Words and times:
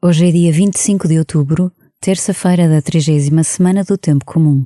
Hoje 0.00 0.28
é 0.28 0.30
dia 0.30 0.52
25 0.52 1.08
de 1.08 1.18
outubro, 1.18 1.72
terça-feira 2.00 2.68
da 2.68 2.80
trigésima 2.80 3.42
semana 3.42 3.82
do 3.82 3.98
Tempo 3.98 4.24
Comum. 4.24 4.64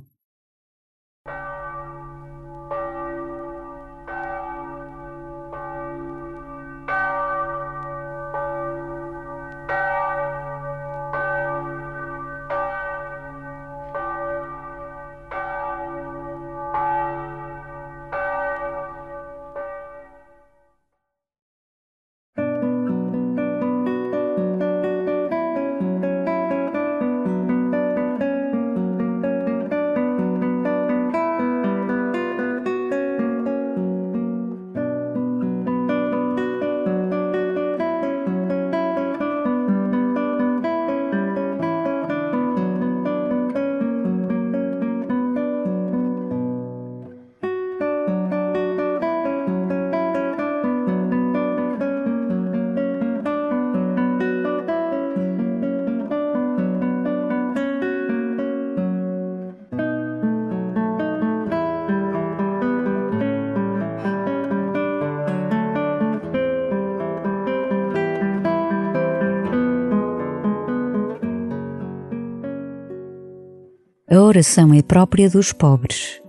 A 74.13 74.21
oração 74.21 74.75
é 74.75 74.83
própria 74.83 75.31
dos 75.31 75.55
pobres, 75.55 76.21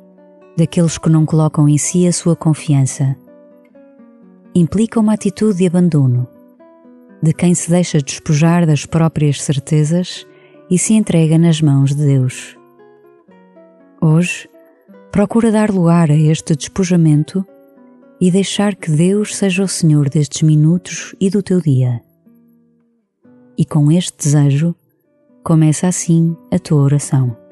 daqueles 0.56 0.98
que 0.98 1.09
não 1.09 1.26
colocam 1.26 1.67
em 1.67 1.78
si 1.78 2.08
a 2.08 2.14
sua 2.14 2.34
confiança. 2.34 3.14
Implica 4.56 5.02
uma 5.02 5.16
atitude 5.16 5.58
de 5.58 5.67
abandono, 5.67 6.25
de 7.22 7.34
quem 7.34 7.53
se 7.53 7.70
deixa 7.70 8.02
despojar 8.02 8.66
das 8.66 8.86
próprias 8.86 9.42
certezas 9.42 10.25
e 10.72 10.80
se 10.80 10.94
entrega 10.94 11.38
nas 11.38 11.59
mãos 11.59 11.94
de 11.94 12.06
Deus. 12.06 12.58
Hoje, 14.00 14.47
procura 15.12 15.52
dar 15.52 15.70
lugar 15.70 16.09
a 16.09 16.16
este 16.16 16.56
despojamento 16.56 17.45
e 18.18 18.31
deixar 18.31 18.78
que 18.78 18.92
Deus 18.92 19.36
seja 19.36 19.62
o 19.62 19.68
Senhor 19.68 20.08
destes 20.08 20.42
minutos 20.42 21.14
e 21.20 21.30
do 21.30 21.44
teu 21.44 21.59
dia. 21.59 22.02
E 23.58 23.66
com 23.66 23.92
este 23.92 24.18
desejo, 24.23 24.73
começa 25.44 25.86
assim 25.86 26.34
a 26.50 26.58
tua 26.58 26.81
oração. 26.81 27.43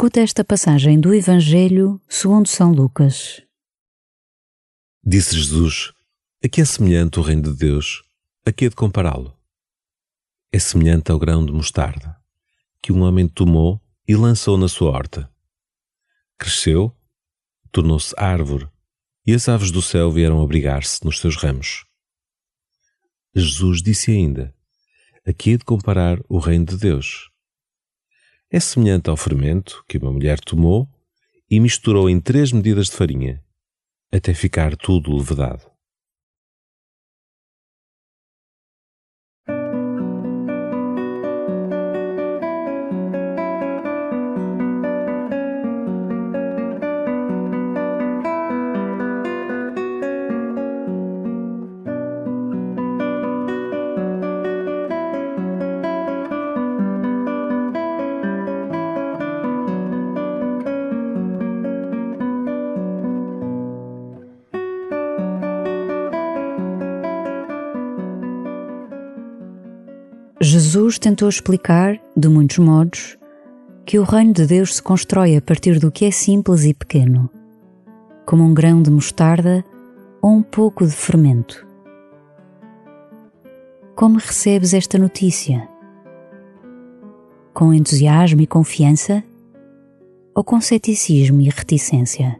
Escuta 0.00 0.20
esta 0.20 0.44
passagem 0.44 1.00
do 1.00 1.12
Evangelho 1.12 2.00
segundo 2.08 2.46
São 2.46 2.70
Lucas. 2.70 3.42
Disse 5.04 5.34
Jesus: 5.34 5.92
A 6.40 6.48
que 6.48 6.60
é 6.60 6.64
semelhante 6.64 7.18
o 7.18 7.22
reino 7.22 7.42
de 7.42 7.52
Deus? 7.52 8.04
A 8.46 8.52
que 8.52 8.66
é 8.66 8.68
de 8.68 8.76
compará-lo? 8.76 9.36
É 10.52 10.58
semelhante 10.60 11.10
ao 11.10 11.18
grão 11.18 11.44
de 11.44 11.50
mostarda, 11.50 12.16
que 12.80 12.92
um 12.92 13.02
homem 13.02 13.26
tomou 13.26 13.82
e 14.06 14.14
lançou 14.14 14.56
na 14.56 14.68
sua 14.68 14.92
horta. 14.92 15.28
Cresceu, 16.38 16.96
tornou-se 17.72 18.14
árvore, 18.16 18.68
e 19.26 19.34
as 19.34 19.48
aves 19.48 19.72
do 19.72 19.82
céu 19.82 20.12
vieram 20.12 20.40
abrigar-se 20.40 21.04
nos 21.04 21.18
seus 21.18 21.34
ramos. 21.34 21.84
Jesus 23.34 23.82
disse 23.82 24.12
ainda: 24.12 24.54
A 25.26 25.32
que 25.32 25.54
é 25.54 25.56
de 25.56 25.64
comparar 25.64 26.20
o 26.28 26.38
reino 26.38 26.66
de 26.66 26.76
Deus? 26.76 27.32
É 28.50 28.58
semelhante 28.58 29.10
ao 29.10 29.16
fermento 29.16 29.84
que 29.88 29.98
uma 29.98 30.12
mulher 30.12 30.40
tomou 30.40 30.88
e 31.50 31.60
misturou 31.60 32.08
em 32.08 32.20
três 32.20 32.52
medidas 32.52 32.86
de 32.86 32.92
farinha, 32.92 33.42
até 34.12 34.34
ficar 34.34 34.76
tudo 34.76 35.16
levedado. 35.16 35.77
Jesus 70.70 70.98
tentou 70.98 71.30
explicar, 71.30 71.98
de 72.14 72.28
muitos 72.28 72.58
modos, 72.58 73.16
que 73.86 73.98
o 73.98 74.02
reino 74.02 74.34
de 74.34 74.44
Deus 74.44 74.76
se 74.76 74.82
constrói 74.82 75.34
a 75.34 75.40
partir 75.40 75.78
do 75.78 75.90
que 75.90 76.04
é 76.04 76.10
simples 76.10 76.62
e 76.66 76.74
pequeno, 76.74 77.30
como 78.26 78.44
um 78.44 78.52
grão 78.52 78.82
de 78.82 78.90
mostarda 78.90 79.64
ou 80.20 80.30
um 80.30 80.42
pouco 80.42 80.84
de 80.84 80.92
fermento. 80.92 81.66
Como 83.96 84.18
recebes 84.18 84.74
esta 84.74 84.98
notícia? 84.98 85.66
Com 87.54 87.72
entusiasmo 87.72 88.42
e 88.42 88.46
confiança? 88.46 89.24
Ou 90.34 90.44
com 90.44 90.60
ceticismo 90.60 91.40
e 91.40 91.48
reticência? 91.48 92.38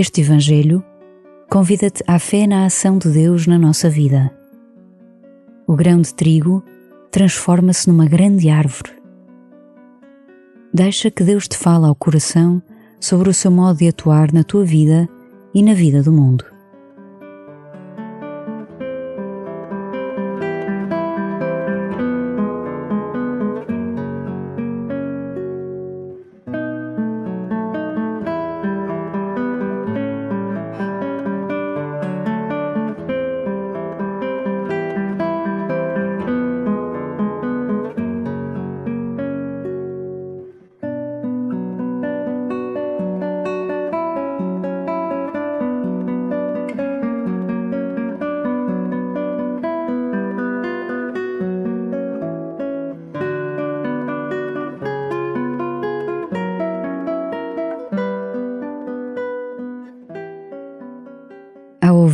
Este 0.00 0.20
Evangelho 0.20 0.84
convida-te 1.50 2.04
à 2.06 2.20
fé 2.20 2.46
na 2.46 2.64
ação 2.64 2.98
de 2.98 3.10
Deus 3.10 3.48
na 3.48 3.58
nossa 3.58 3.90
vida. 3.90 4.32
O 5.66 5.74
grão 5.74 6.00
de 6.00 6.14
trigo 6.14 6.62
transforma-se 7.10 7.88
numa 7.88 8.06
grande 8.06 8.48
árvore. 8.48 8.92
Deixa 10.72 11.10
que 11.10 11.24
Deus 11.24 11.48
te 11.48 11.56
fale 11.56 11.86
ao 11.86 11.96
coração 11.96 12.62
sobre 13.00 13.28
o 13.28 13.34
seu 13.34 13.50
modo 13.50 13.78
de 13.78 13.88
atuar 13.88 14.32
na 14.32 14.44
tua 14.44 14.64
vida 14.64 15.08
e 15.52 15.64
na 15.64 15.74
vida 15.74 16.00
do 16.00 16.12
mundo. 16.12 16.44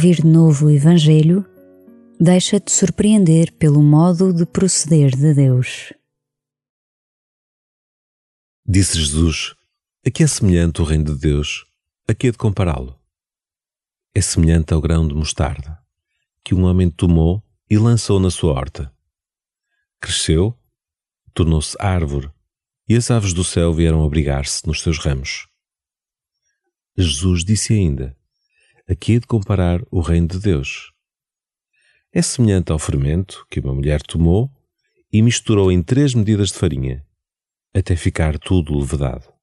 Ouvir 0.05 0.17
de 0.17 0.27
novo 0.27 0.67
o 0.67 0.71
Evangelho, 0.71 1.47
deixa-te 2.21 2.71
surpreender 2.71 3.51
pelo 3.53 3.83
modo 3.83 4.35
de 4.35 4.45
proceder 4.45 5.17
de 5.17 5.33
Deus. 5.33 5.95
Disse 8.67 8.99
Jesus: 8.99 9.55
A 10.07 10.11
que 10.11 10.23
é 10.23 10.27
semelhante 10.27 10.83
o 10.83 10.85
reino 10.85 11.07
de 11.07 11.15
Deus? 11.15 11.65
A 12.07 12.13
que 12.13 12.27
é 12.27 12.31
de 12.31 12.37
compará-lo? 12.37 13.01
É 14.15 14.21
semelhante 14.21 14.75
ao 14.75 14.81
grão 14.81 15.09
de 15.09 15.15
mostarda, 15.15 15.79
que 16.45 16.55
um 16.55 16.65
homem 16.65 16.91
tomou 16.91 17.43
e 17.71 17.79
lançou 17.79 18.21
na 18.21 18.31
sua 18.31 18.53
horta. 18.53 18.93
Cresceu, 19.99 20.55
tornou-se 21.33 21.75
árvore, 21.81 22.31
e 22.87 22.95
as 22.95 23.11
aves 23.11 23.33
do 23.33 23.43
céu 23.43 23.73
vieram 23.73 24.05
abrigar-se 24.05 24.67
nos 24.67 24.83
seus 24.83 24.99
ramos. 24.99 25.47
Jesus 26.95 27.43
disse 27.43 27.73
ainda: 27.73 28.15
aqui 28.89 29.19
de 29.19 29.27
comparar 29.27 29.83
o 29.91 30.01
reino 30.01 30.29
de 30.29 30.39
Deus. 30.39 30.93
É 32.13 32.23
semelhante 32.23 32.71
ao 32.71 32.79
fermento 32.79 33.47
que 33.51 33.61
uma 33.61 33.75
mulher 33.75 34.01
tomou 34.03 34.51
e 35.13 35.21
misturou 35.21 35.73
em 35.73 35.83
três 35.83 36.15
medidas 36.15 36.51
de 36.51 36.59
farinha, 36.59 37.05
até 37.75 37.97
ficar 37.97 38.39
tudo 38.39 38.79
levedado. 38.79 39.34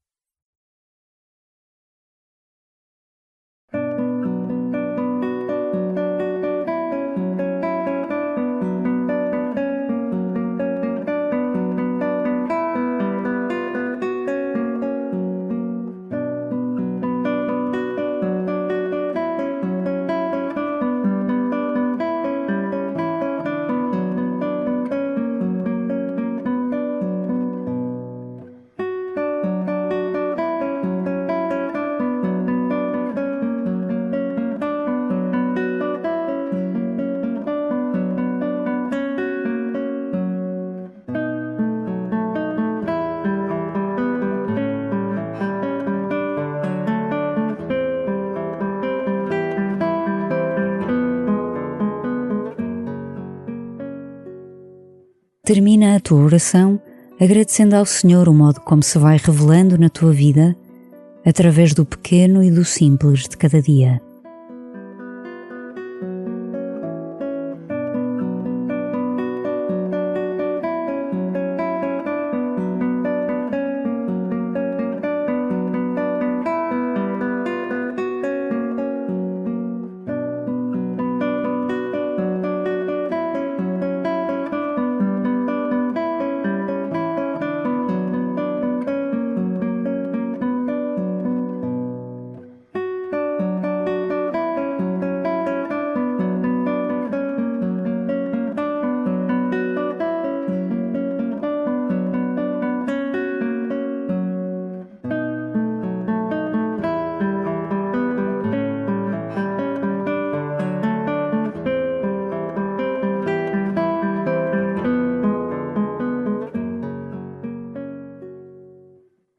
Termina 55.53 55.97
a 55.97 55.99
tua 55.99 56.23
oração 56.23 56.81
agradecendo 57.19 57.75
ao 57.75 57.85
Senhor 57.85 58.29
o 58.29 58.33
modo 58.33 58.61
como 58.61 58.81
se 58.81 58.97
vai 58.97 59.17
revelando 59.17 59.77
na 59.77 59.89
tua 59.89 60.13
vida 60.13 60.55
através 61.25 61.73
do 61.73 61.85
pequeno 61.85 62.41
e 62.41 62.49
do 62.49 62.63
simples 62.63 63.27
de 63.27 63.35
cada 63.35 63.61
dia. 63.61 64.01